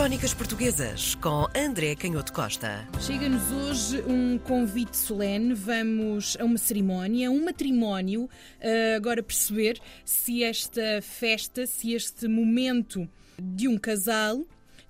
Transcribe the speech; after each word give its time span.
Crónicas 0.00 0.32
Portuguesas 0.32 1.14
com 1.16 1.46
André 1.54 1.94
Canhoto 1.94 2.32
Costa. 2.32 2.88
Chega-nos 3.02 3.52
hoje 3.52 4.02
um 4.08 4.38
convite 4.38 4.96
solene. 4.96 5.52
Vamos 5.52 6.38
a 6.40 6.44
uma 6.46 6.56
cerimónia, 6.56 7.30
um 7.30 7.44
matrimónio. 7.44 8.22
Uh, 8.22 8.96
agora 8.96 9.22
perceber 9.22 9.78
se 10.02 10.42
esta 10.42 11.02
festa, 11.02 11.66
se 11.66 11.92
este 11.92 12.26
momento 12.28 13.06
de 13.38 13.68
um 13.68 13.76
casal 13.76 14.42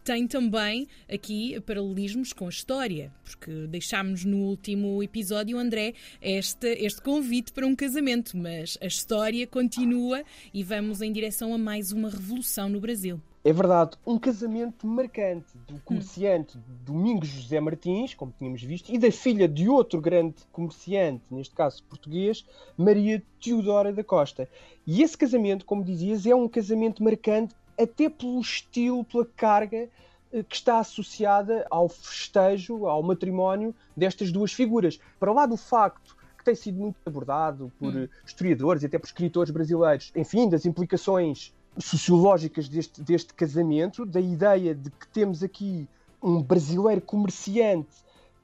tem 0.04 0.29
também 0.29 0.86
aqui 1.12 1.61
paralelismos 1.62 2.32
com 2.32 2.46
a 2.46 2.50
história, 2.50 3.12
porque 3.24 3.66
deixámos 3.66 4.24
no 4.24 4.36
último 4.36 5.02
episódio, 5.02 5.58
André, 5.58 5.95
este, 6.22 6.68
este 6.68 7.02
convite 7.02 7.52
para 7.52 7.66
um 7.66 7.74
casamento, 7.74 8.36
mas 8.36 8.79
a 8.80 8.86
história 8.86 9.45
continua 9.45 10.22
e 10.54 10.62
vamos 10.62 11.02
em 11.02 11.12
direção 11.12 11.52
a 11.52 11.58
mais 11.58 11.90
uma 11.90 12.08
revolução 12.08 12.68
no 12.68 12.79
Brasil. 12.79 13.20
É 13.43 13.54
verdade, 13.54 13.96
um 14.07 14.18
casamento 14.18 14.86
marcante 14.86 15.56
do 15.66 15.80
comerciante 15.80 16.59
Domingos 16.84 17.28
José 17.28 17.59
Martins, 17.59 18.12
como 18.12 18.34
tínhamos 18.37 18.62
visto, 18.62 18.92
e 18.92 18.98
da 18.98 19.10
filha 19.10 19.48
de 19.48 19.66
outro 19.66 19.98
grande 19.98 20.34
comerciante, 20.52 21.24
neste 21.30 21.55
caso 21.55 21.82
português, 21.84 22.46
Maria 22.77 23.23
Teodora 23.42 23.95
da 23.95 24.05
Costa. 24.05 24.46
E 24.87 25.02
esse 25.02 25.16
casamento, 25.16 25.65
como 25.65 25.82
dizias, 25.82 26.27
é 26.27 26.34
um 26.34 26.46
casamento 26.46 27.02
marcante 27.02 27.55
até 27.79 28.10
pelo 28.10 28.38
estilo, 28.42 29.02
pela 29.05 29.24
carga 29.24 29.88
eh, 30.30 30.43
que 30.43 30.57
está 30.57 30.79
associada 30.79 31.66
ao 31.70 31.88
festejo, 31.88 32.84
ao 32.84 33.02
matrimónio 33.02 33.74
destas 33.96 34.30
duas 34.30 34.52
figuras. 34.52 35.01
Para 35.18 35.32
lá 35.32 35.46
do 35.46 35.57
facto 35.57 36.15
que 36.37 36.45
tem 36.45 36.54
sido 36.54 36.79
muito 36.79 36.96
abordado 37.07 37.73
por 37.79 37.95
hum. 37.96 38.09
historiadores 38.24 38.82
e 38.82 38.87
até 38.87 38.98
por 38.98 39.07
escritores 39.07 39.51
brasileiros, 39.51 40.12
enfim, 40.15 40.46
das 40.46 40.66
implicações 40.66 41.54
sociológicas 41.79 42.69
deste, 42.69 43.02
deste 43.02 43.34
casamento, 43.34 44.05
da 44.05 44.20
ideia 44.20 44.74
de 44.74 44.91
que 44.91 45.09
temos 45.09 45.42
aqui 45.42 45.88
um 46.23 46.43
brasileiro 46.43 47.01
comerciante 47.01 47.88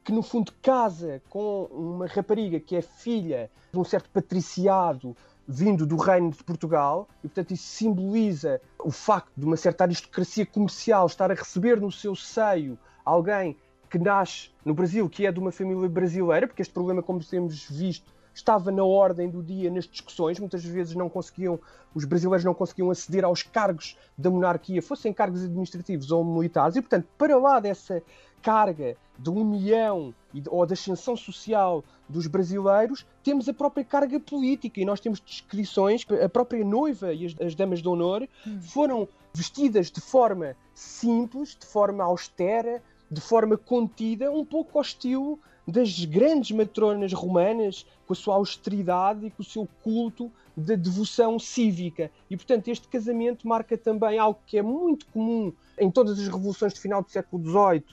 que 0.04 0.12
no 0.12 0.22
fundo 0.22 0.52
casa 0.62 1.20
com 1.28 1.64
uma 1.64 2.06
rapariga 2.06 2.60
que 2.60 2.76
é 2.76 2.80
filha 2.80 3.50
de 3.72 3.78
um 3.78 3.84
certo 3.84 4.08
patriciado 4.10 5.16
vindo 5.48 5.84
do 5.84 5.96
reino 5.96 6.30
de 6.30 6.42
Portugal 6.44 7.08
e 7.24 7.28
portanto 7.28 7.52
isso 7.52 7.64
simboliza 7.64 8.60
o 8.78 8.90
facto 8.90 9.32
de 9.36 9.44
uma 9.44 9.56
certa 9.56 9.84
aristocracia 9.84 10.46
comercial 10.46 11.06
estar 11.06 11.30
a 11.30 11.34
receber 11.34 11.80
no 11.80 11.90
seu 11.90 12.14
seio 12.14 12.78
alguém 13.04 13.56
que 13.88 13.98
nasce 13.98 14.50
no 14.64 14.74
Brasil, 14.74 15.08
que 15.08 15.26
é 15.26 15.32
de 15.32 15.38
uma 15.38 15.52
família 15.52 15.88
brasileira, 15.88 16.46
porque 16.46 16.62
este 16.62 16.74
problema, 16.74 17.02
como 17.02 17.22
temos 17.22 17.68
visto, 17.70 18.12
estava 18.36 18.70
na 18.70 18.84
ordem 18.84 19.28
do 19.30 19.42
dia 19.42 19.70
nas 19.70 19.86
discussões. 19.86 20.38
Muitas 20.38 20.62
vezes 20.64 20.94
não 20.94 21.08
conseguiam, 21.08 21.58
os 21.94 22.04
brasileiros 22.04 22.44
não 22.44 22.54
conseguiam 22.54 22.90
aceder 22.90 23.24
aos 23.24 23.42
cargos 23.42 23.96
da 24.16 24.30
monarquia, 24.30 24.82
fossem 24.82 25.12
cargos 25.12 25.42
administrativos 25.42 26.10
ou 26.10 26.24
militares, 26.24 26.76
e 26.76 26.82
portanto, 26.82 27.08
para 27.16 27.36
lá 27.38 27.58
dessa 27.58 28.02
carga 28.42 28.96
de 29.18 29.30
união 29.30 30.14
ou 30.48 30.66
de 30.66 30.74
ascensão 30.74 31.16
social 31.16 31.82
dos 32.08 32.26
brasileiros, 32.26 33.06
temos 33.24 33.48
a 33.48 33.54
própria 33.54 33.84
carga 33.84 34.20
política 34.20 34.80
e 34.80 34.84
nós 34.84 35.00
temos 35.00 35.20
descrições, 35.20 36.06
a 36.22 36.28
própria 36.28 36.64
noiva 36.64 37.12
e 37.12 37.26
as, 37.26 37.34
as 37.40 37.54
damas 37.54 37.80
de 37.80 37.88
honor 37.88 38.28
hum. 38.46 38.60
foram 38.60 39.08
vestidas 39.32 39.90
de 39.90 40.00
forma 40.00 40.54
simples, 40.74 41.56
de 41.58 41.66
forma 41.66 42.04
austera, 42.04 42.82
de 43.10 43.20
forma 43.20 43.56
contida, 43.56 44.30
um 44.30 44.44
pouco 44.44 44.78
ao 44.78 44.82
estilo 44.82 45.40
das 45.66 46.04
grandes 46.04 46.56
matronas 46.56 47.12
romanas, 47.12 47.86
com 48.06 48.12
a 48.12 48.16
sua 48.16 48.36
austeridade 48.36 49.26
e 49.26 49.30
com 49.30 49.42
o 49.42 49.44
seu 49.44 49.68
culto 49.82 50.30
da 50.56 50.74
devoção 50.74 51.38
cívica. 51.38 52.10
E, 52.30 52.36
portanto, 52.36 52.68
este 52.68 52.88
casamento 52.88 53.46
marca 53.46 53.76
também 53.76 54.18
algo 54.18 54.38
que 54.46 54.56
é 54.56 54.62
muito 54.62 55.06
comum 55.06 55.52
em 55.78 55.90
todas 55.90 56.18
as 56.18 56.26
revoluções 56.26 56.72
do 56.72 56.80
final 56.80 57.02
do 57.02 57.10
século 57.10 57.42
XVIII 57.42 57.84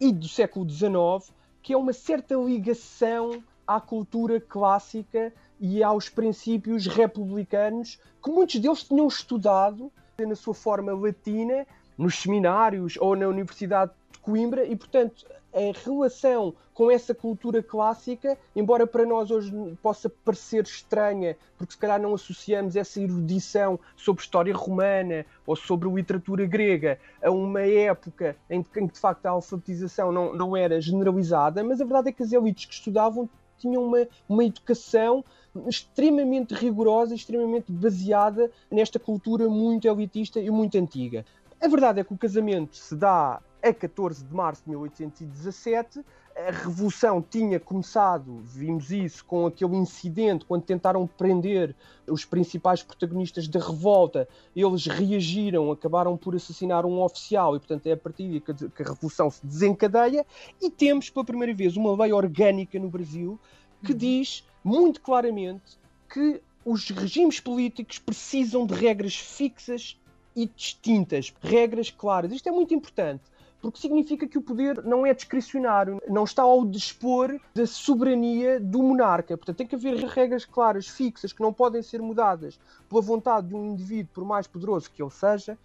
e 0.00 0.12
do 0.12 0.26
século 0.26 0.68
XIX, 0.68 1.32
que 1.62 1.72
é 1.72 1.76
uma 1.76 1.92
certa 1.92 2.34
ligação 2.34 3.42
à 3.66 3.80
cultura 3.80 4.40
clássica 4.40 5.32
e 5.60 5.82
aos 5.82 6.08
princípios 6.08 6.86
republicanos 6.86 8.00
que 8.22 8.30
muitos 8.30 8.58
deles 8.58 8.82
tinham 8.82 9.06
estudado 9.06 9.92
na 10.18 10.34
sua 10.34 10.54
forma 10.54 10.92
latina 10.92 11.66
nos 11.96 12.20
seminários 12.20 12.96
ou 13.00 13.14
na 13.16 13.28
Universidade 13.28 13.92
Coimbra 14.20 14.64
e, 14.64 14.76
portanto, 14.76 15.24
a 15.52 15.84
relação 15.84 16.54
com 16.72 16.90
essa 16.90 17.14
cultura 17.14 17.62
clássica, 17.62 18.38
embora 18.56 18.86
para 18.86 19.04
nós 19.04 19.30
hoje 19.30 19.52
possa 19.82 20.08
parecer 20.08 20.64
estranha, 20.64 21.36
porque 21.58 21.74
se 21.74 21.78
calhar 21.78 22.00
não 22.00 22.14
associamos 22.14 22.74
essa 22.76 23.00
erudição 23.00 23.78
sobre 23.94 24.22
história 24.22 24.54
romana 24.54 25.26
ou 25.46 25.54
sobre 25.54 25.90
literatura 25.90 26.46
grega 26.46 26.98
a 27.22 27.30
uma 27.30 27.60
época 27.60 28.36
em 28.48 28.62
que, 28.62 28.86
de 28.86 28.98
facto 28.98 29.26
a 29.26 29.30
alfabetização 29.30 30.10
não, 30.10 30.34
não 30.34 30.56
era 30.56 30.80
generalizada, 30.80 31.62
mas 31.62 31.80
a 31.80 31.84
verdade 31.84 32.08
é 32.08 32.12
que 32.12 32.22
as 32.22 32.32
elites 32.32 32.64
que 32.64 32.74
estudavam 32.74 33.28
tinham 33.58 33.84
uma, 33.84 34.08
uma 34.28 34.44
educação 34.44 35.24
extremamente 35.68 36.54
rigorosa, 36.54 37.14
extremamente 37.14 37.70
baseada 37.70 38.50
nesta 38.70 38.98
cultura 38.98 39.48
muito 39.48 39.86
elitista 39.86 40.40
e 40.40 40.50
muito 40.50 40.76
antiga. 40.78 41.24
A 41.60 41.68
verdade 41.68 42.00
é 42.00 42.04
que 42.04 42.12
o 42.12 42.18
casamento 42.18 42.76
se 42.76 42.96
dá 42.96 43.40
a 43.62 43.72
14 43.72 44.24
de 44.24 44.34
março 44.34 44.62
de 44.64 44.70
1817. 44.70 46.04
A 46.34 46.50
revolução 46.50 47.22
tinha 47.22 47.60
começado, 47.60 48.40
vimos 48.42 48.90
isso, 48.90 49.22
com 49.24 49.46
aquele 49.46 49.76
incidente 49.76 50.46
quando 50.46 50.62
tentaram 50.62 51.06
prender 51.06 51.76
os 52.06 52.24
principais 52.24 52.82
protagonistas 52.82 53.46
da 53.46 53.60
revolta. 53.60 54.26
Eles 54.56 54.86
reagiram, 54.86 55.70
acabaram 55.70 56.16
por 56.16 56.34
assassinar 56.34 56.86
um 56.86 57.02
oficial 57.02 57.54
e, 57.54 57.58
portanto, 57.58 57.86
é 57.86 57.92
a 57.92 57.96
partir 57.96 58.28
daí 58.28 58.40
que 58.40 58.82
a 58.82 58.86
revolução 58.86 59.30
se 59.30 59.44
desencadeia. 59.46 60.26
E 60.60 60.70
temos 60.70 61.10
pela 61.10 61.24
primeira 61.24 61.54
vez 61.54 61.76
uma 61.76 61.94
lei 62.02 62.12
orgânica 62.12 62.78
no 62.78 62.88
Brasil 62.88 63.38
que 63.84 63.92
uhum. 63.92 63.98
diz 63.98 64.44
muito 64.64 65.00
claramente 65.00 65.78
que 66.08 66.40
os 66.64 66.88
regimes 66.90 67.40
políticos 67.40 67.98
precisam 67.98 68.66
de 68.66 68.74
regras 68.74 69.16
fixas 69.16 69.98
e 70.34 70.46
distintas, 70.46 71.32
regras 71.42 71.90
claras. 71.90 72.32
Isto 72.32 72.48
é 72.48 72.52
muito 72.52 72.72
importante, 72.72 73.22
porque 73.62 73.78
significa 73.78 74.26
que 74.26 74.36
o 74.36 74.42
poder 74.42 74.82
não 74.82 75.06
é 75.06 75.14
discricionário, 75.14 76.02
não 76.08 76.24
está 76.24 76.42
ao 76.42 76.66
dispor 76.66 77.40
da 77.54 77.64
soberania 77.64 78.58
do 78.58 78.82
monarca. 78.82 79.36
Portanto, 79.36 79.56
tem 79.56 79.66
que 79.66 79.76
haver 79.76 79.94
regras 80.06 80.44
claras, 80.44 80.88
fixas, 80.88 81.32
que 81.32 81.40
não 81.40 81.52
podem 81.52 81.80
ser 81.80 82.02
mudadas 82.02 82.58
pela 82.88 83.00
vontade 83.00 83.46
de 83.46 83.54
um 83.54 83.72
indivíduo, 83.72 84.10
por 84.12 84.24
mais 84.24 84.48
poderoso 84.48 84.90
que 84.90 85.00
ele 85.00 85.12
seja, 85.12 85.56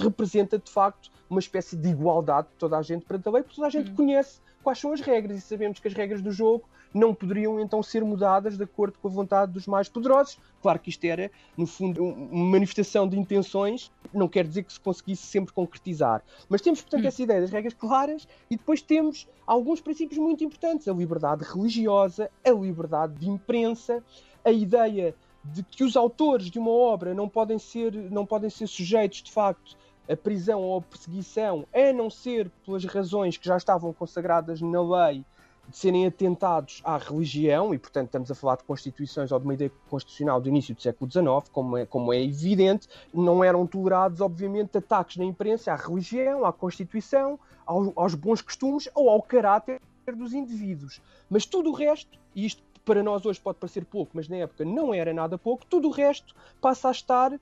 representa 0.00 0.58
de 0.58 0.70
facto 0.70 1.10
uma 1.28 1.38
espécie 1.38 1.76
de 1.76 1.90
igualdade 1.90 2.48
de 2.48 2.54
toda 2.54 2.78
a 2.78 2.82
gente 2.82 3.04
perante 3.04 3.28
a 3.28 3.32
lei, 3.32 3.42
porque 3.42 3.56
toda 3.56 3.66
a 3.66 3.70
gente 3.70 3.90
uhum. 3.90 3.96
conhece 3.96 4.40
quais 4.62 4.78
são 4.78 4.92
as 4.92 5.00
regras 5.02 5.36
e 5.36 5.40
sabemos 5.42 5.78
que 5.78 5.88
as 5.88 5.94
regras 5.94 6.22
do 6.22 6.32
jogo 6.32 6.64
não 6.92 7.14
poderiam 7.14 7.60
então 7.60 7.82
ser 7.82 8.04
mudadas 8.04 8.56
de 8.56 8.64
acordo 8.64 8.98
com 8.98 9.08
a 9.08 9.10
vontade 9.10 9.52
dos 9.52 9.66
mais 9.66 9.88
poderosos. 9.88 10.38
Claro 10.62 10.78
que 10.78 10.90
isto 10.90 11.04
era, 11.04 11.30
no 11.56 11.66
fundo, 11.66 12.04
uma 12.04 12.50
manifestação 12.52 13.08
de 13.08 13.18
intenções, 13.18 13.90
não 14.12 14.28
quer 14.28 14.46
dizer 14.46 14.62
que 14.62 14.72
se 14.72 14.80
conseguisse 14.80 15.26
sempre 15.26 15.52
concretizar. 15.52 16.22
Mas 16.48 16.60
temos, 16.60 16.80
portanto, 16.80 17.04
hum. 17.04 17.08
essa 17.08 17.22
ideia 17.22 17.40
das 17.40 17.50
regras 17.50 17.74
claras 17.74 18.26
e 18.50 18.56
depois 18.56 18.82
temos 18.82 19.28
alguns 19.46 19.80
princípios 19.80 20.18
muito 20.18 20.42
importantes: 20.44 20.88
a 20.88 20.92
liberdade 20.92 21.44
religiosa, 21.44 22.30
a 22.44 22.50
liberdade 22.50 23.14
de 23.14 23.28
imprensa, 23.28 24.02
a 24.44 24.50
ideia 24.50 25.14
de 25.44 25.62
que 25.62 25.84
os 25.84 25.96
autores 25.96 26.50
de 26.50 26.58
uma 26.58 26.70
obra 26.70 27.14
não 27.14 27.28
podem 27.28 27.58
ser, 27.58 27.92
não 28.10 28.26
podem 28.26 28.50
ser 28.50 28.66
sujeitos, 28.66 29.22
de 29.22 29.30
facto, 29.30 29.76
a 30.08 30.16
prisão 30.16 30.62
ou 30.62 30.78
a 30.78 30.82
perseguição, 30.82 31.66
a 31.72 31.92
não 31.92 32.10
ser 32.10 32.50
pelas 32.64 32.84
razões 32.84 33.36
que 33.36 33.46
já 33.46 33.56
estavam 33.56 33.92
consagradas 33.92 34.60
na 34.60 34.80
lei 34.80 35.24
de 35.68 35.76
serem 35.76 36.06
atentados 36.06 36.80
à 36.84 36.96
religião, 36.96 37.74
e 37.74 37.78
portanto 37.78 38.06
estamos 38.06 38.30
a 38.30 38.34
falar 38.34 38.56
de 38.56 38.64
constituições 38.64 39.32
ou 39.32 39.38
de 39.38 39.44
uma 39.44 39.54
ideia 39.54 39.70
constitucional 39.88 40.40
do 40.40 40.48
início 40.48 40.74
do 40.74 40.80
século 40.80 41.10
XIX, 41.10 41.48
como 41.52 41.76
é, 41.76 41.86
como 41.86 42.12
é 42.12 42.22
evidente, 42.22 42.88
não 43.12 43.42
eram 43.42 43.66
tolerados, 43.66 44.20
obviamente, 44.20 44.78
ataques 44.78 45.16
na 45.16 45.24
imprensa 45.24 45.72
à 45.72 45.76
religião, 45.76 46.44
à 46.44 46.52
Constituição, 46.52 47.38
aos, 47.64 47.92
aos 47.96 48.14
bons 48.14 48.40
costumes 48.40 48.88
ou 48.94 49.10
ao 49.10 49.20
caráter 49.22 49.80
dos 50.16 50.32
indivíduos. 50.32 51.00
Mas 51.28 51.44
tudo 51.44 51.70
o 51.70 51.72
resto, 51.72 52.18
e 52.34 52.46
isto 52.46 52.62
para 52.84 53.02
nós 53.02 53.26
hoje 53.26 53.40
pode 53.40 53.58
parecer 53.58 53.84
pouco, 53.84 54.12
mas 54.14 54.28
na 54.28 54.36
época 54.36 54.64
não 54.64 54.94
era 54.94 55.12
nada 55.12 55.36
pouco, 55.36 55.66
tudo 55.66 55.88
o 55.88 55.90
resto 55.90 56.34
passa 56.60 56.88
a 56.88 56.92
estar 56.92 57.32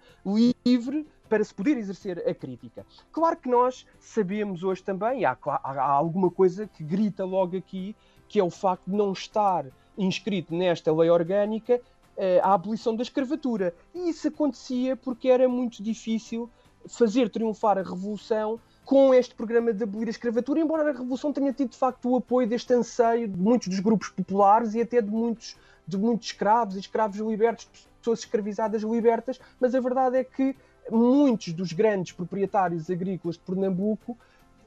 livre 0.65 1.07
para 1.29 1.45
se 1.45 1.55
poder 1.55 1.77
exercer 1.77 2.27
a 2.27 2.35
crítica. 2.35 2.87
Claro 3.13 3.37
que 3.37 3.49
nós 3.49 3.87
sabemos 3.99 4.63
hoje 4.63 4.83
também, 4.83 5.25
há, 5.25 5.37
há 5.45 5.83
alguma 5.83 6.31
coisa 6.31 6.67
que 6.67 6.83
grita 6.83 7.25
logo 7.25 7.57
aqui, 7.57 7.95
que 8.35 8.41
é 8.41 8.43
o 8.43 8.51
facto 8.51 8.91
de 8.91 8.97
não 8.97 9.13
estar 9.13 9.65
inscrito 9.97 10.53
nesta 10.53 10.93
lei 10.93 11.09
orgânica 11.09 11.81
eh, 12.17 12.41
a 12.43 12.55
abolição 12.55 12.97
da 12.97 13.05
escravatura. 13.05 13.73
E 13.95 14.09
isso 14.09 14.27
acontecia 14.27 14.97
porque 14.97 15.29
era 15.29 15.49
muito 15.49 15.81
difícil 15.81 16.51
fazer 16.89 17.31
triunfar 17.31 17.79
a 17.79 17.83
revolução 17.83 18.59
com 18.85 19.15
este 19.15 19.37
programa 19.37 19.73
de 19.73 19.85
abolir 19.85 20.09
a 20.09 20.11
escravatura, 20.11 20.59
embora 20.59 20.91
a 20.91 20.93
Revolução 20.93 21.33
tenha 21.33 21.53
tido 21.53 21.71
de 21.71 21.77
facto 21.77 22.11
o 22.11 22.17
apoio 22.17 22.49
deste 22.49 22.75
anseio 22.75 23.29
de 23.29 23.39
muitos 23.39 23.69
dos 23.69 23.79
grupos 23.79 24.09
populares 24.09 24.75
e 24.75 24.81
até 24.81 25.01
de 25.01 25.13
muitos, 25.13 25.57
de 25.87 25.97
muitos 25.97 26.27
escravos 26.27 26.75
escravos 26.75 27.19
libertos, 27.19 27.69
pessoas 28.01 28.19
escravizadas 28.19 28.83
libertas, 28.83 29.39
mas 29.61 29.77
a 29.77 29.81
verdade 29.81 30.17
é 30.17 30.25
que 30.25 30.57
muitos 30.91 31.53
dos 31.53 31.73
grandes 31.73 32.11
proprietários 32.13 32.91
agrícolas 32.91 33.37
de 33.37 33.43
Pernambuco 33.43 34.19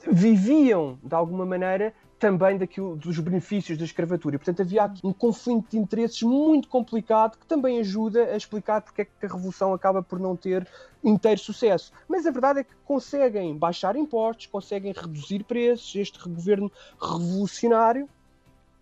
viviam, 0.10 0.98
de 1.04 1.14
alguma 1.14 1.46
maneira, 1.46 1.94
também 2.20 2.58
daquilo, 2.58 2.96
dos 2.96 3.20
benefícios 3.20 3.78
da 3.78 3.86
escravatura. 3.86 4.36
E, 4.36 4.40
portanto, 4.40 4.62
havia 4.62 4.84
aqui 4.84 5.06
um 5.06 5.14
conflito 5.14 5.72
de 5.72 5.78
interesses 5.78 6.22
muito 6.24 6.68
complicado 6.68 7.38
que 7.38 7.46
também 7.46 7.80
ajuda 7.80 8.26
a 8.26 8.38
explicar 8.38 8.82
porque 8.82 9.04
é 9.04 9.06
que 9.06 9.26
a 9.26 9.30
Revolução 9.30 9.74
acaba 9.74 10.02
por 10.02 10.20
não 10.20 10.36
ter 10.36 10.68
inteiro 11.04 11.40
sucesso. 11.40 11.92
Mas 12.08 12.26
a 12.26 12.32
verdade 12.32 12.60
é 12.62 12.64
que 12.64 12.74
conseguem 12.86 13.56
baixar 13.56 13.96
impostos, 13.96 14.48
conseguem 14.48 14.94
reduzir 14.94 15.44
preços, 15.44 15.96
este 15.96 16.20
governo 16.28 16.72
revolucionário, 17.00 18.10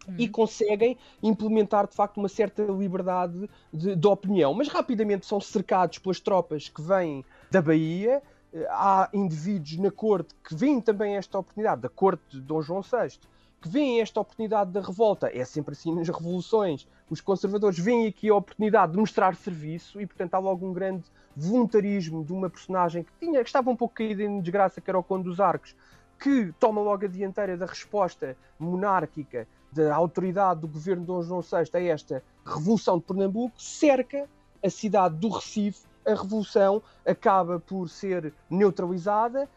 uhum. 0.08 0.16
e 0.18 0.28
conseguem 0.28 0.98
implementar 1.22 1.88
de 1.88 1.96
facto 1.96 2.18
uma 2.18 2.30
certa 2.30 2.64
liberdade 2.64 3.50
de, 3.74 3.96
de, 3.96 4.08
opinião. 4.08 4.54
Mas 4.54 4.68
rapidamente 4.68 5.26
são 5.26 5.40
cercados 5.42 6.00
pelas 6.00 6.20
tropas 6.20 6.70
que 6.70 6.82
vêm 6.82 7.26
da 7.52 7.62
Bahia. 7.62 8.22
Há 8.70 9.10
indivíduos 9.14 9.78
na 9.78 9.92
corte 9.92 10.34
que 10.44 10.56
veem 10.56 10.80
também 10.80 11.18
esta 11.18 11.38
oportunidade, 11.38 11.82
da 11.82 11.90
corte 11.90 12.24
de 12.30 12.42
Dom 12.42 12.62
João 12.62 12.82
VI, 12.82 13.20
que 13.62 13.68
veem 13.68 14.00
esta 14.00 14.20
oportunidade 14.20 14.72
da 14.72 14.80
revolta. 14.80 15.30
É 15.36 15.44
sempre 15.44 15.74
assim 15.74 15.94
nas 15.94 16.08
revoluções. 16.08 16.88
Os 17.10 17.20
conservadores 17.20 17.80
veem 17.80 18.08
aqui 18.08 18.30
a 18.30 18.36
oportunidade 18.36 18.94
de 18.94 18.98
mostrar 18.98 19.36
serviço 19.36 20.00
e, 20.00 20.06
portanto, 20.06 20.36
há 20.36 20.40
logo 20.40 20.66
um 20.66 20.72
grande 20.72 21.04
voluntarismo 21.36 22.24
de 22.24 22.32
uma 22.32 22.50
personagem 22.50 23.04
que, 23.04 23.12
tinha, 23.20 23.42
que 23.42 23.50
estava 23.50 23.70
um 23.70 23.76
pouco 23.76 23.96
caída 23.96 24.24
em 24.24 24.40
desgraça, 24.40 24.80
que 24.80 24.90
era 24.90 24.98
o 24.98 25.04
Conde 25.04 25.24
dos 25.24 25.40
Arcos, 25.40 25.76
que 26.20 26.54
toma 26.60 26.82
logo 26.82 27.06
a 27.06 27.10
dianteira 27.10 27.58
da 27.58 27.66
resposta 27.66 28.38
monárquica 28.58 29.48
da 29.72 29.94
autoridade 29.94 30.62
do 30.62 30.68
governo 30.68 31.02
de 31.02 31.08
Dom 31.08 31.22
João 31.22 31.42
VI 31.42 31.70
a 31.74 31.80
esta 31.82 32.24
revolução 32.46 32.98
de 32.98 33.04
Pernambuco, 33.04 33.62
cerca 33.62 34.30
a 34.64 34.70
cidade 34.70 35.16
do 35.16 35.28
Recife. 35.28 35.86
A 36.06 36.12
revolução 36.12 36.82
acaba 37.06 37.60
por 37.60 37.90
ser 37.90 38.34
neutralizada. 38.50 39.50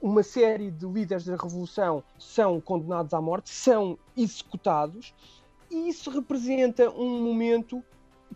Uma 0.00 0.22
série 0.22 0.70
de 0.70 0.86
líderes 0.86 1.24
da 1.24 1.36
revolução 1.36 2.02
são 2.18 2.60
condenados 2.60 3.12
à 3.12 3.20
morte, 3.20 3.50
são 3.50 3.98
executados, 4.16 5.14
e 5.70 5.88
isso 5.88 6.10
representa 6.10 6.90
um 6.90 7.22
momento 7.22 7.82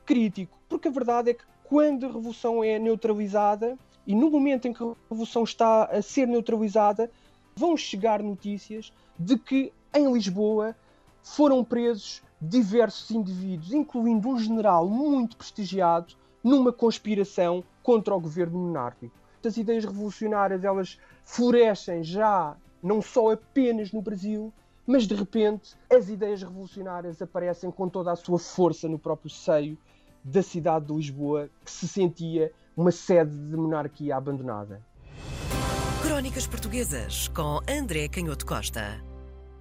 crítico, 0.05 0.59
porque 0.69 0.89
a 0.89 0.91
verdade 0.91 1.31
é 1.31 1.35
que 1.35 1.45
quando 1.65 2.07
a 2.07 2.09
revolução 2.09 2.65
é 2.65 2.79
neutralizada 2.79 3.79
e 4.07 4.15
no 4.15 4.31
momento 4.31 4.67
em 4.67 4.73
que 4.73 4.83
a 4.83 4.95
revolução 5.09 5.45
está 5.45 5.85
a 5.85 6.03
ser 6.03 6.27
neutralizada, 6.27 7.11
vão 7.55 7.77
chegar 7.77 8.23
notícias 8.23 8.93
de 9.19 9.39
que 9.39 9.73
em 9.95 10.13
Lisboa 10.13 10.75
foram 11.23 11.63
presos 11.63 12.23
diversos 12.41 13.11
indivíduos, 13.11 13.73
incluindo 13.73 14.29
um 14.29 14.39
general 14.39 14.89
muito 14.89 15.37
prestigiado, 15.37 16.15
numa 16.43 16.73
conspiração 16.73 17.63
contra 17.83 18.15
o 18.15 18.21
governo 18.21 18.59
monárquico. 18.59 19.15
As 19.45 19.57
ideias 19.57 19.85
revolucionárias 19.85 20.65
elas 20.65 20.99
florescem 21.25 22.03
já 22.03 22.57
não 22.83 23.01
só 23.01 23.33
apenas 23.33 23.93
no 23.93 24.03
Brasil, 24.03 24.53
mas 24.87 25.07
de 25.07 25.15
repente 25.15 25.75
as 25.91 26.09
ideias 26.09 26.43
revolucionárias 26.43 27.21
aparecem 27.23 27.71
com 27.71 27.89
toda 27.89 28.13
a 28.13 28.17
sua 28.17 28.39
força 28.39 28.89
no 28.89 28.99
próprio 28.99 29.31
seio 29.31 29.79
da 30.23 30.43
cidade 30.43 30.87
de 30.87 30.93
Lisboa, 30.93 31.49
que 31.65 31.71
se 31.71 31.89
sentia 31.89 32.53
uma 32.77 32.91
sede 32.91 33.31
de 33.31 33.57
monarquia 33.57 34.17
abandonada. 34.17 34.83
Crónicas 36.03 36.47
Portuguesas 36.47 37.29
com 37.29 37.61
André 37.69 38.09
Canhoto 38.09 38.45
Costa. 38.45 39.10